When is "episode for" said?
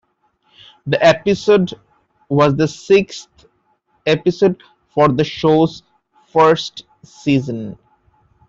4.07-5.09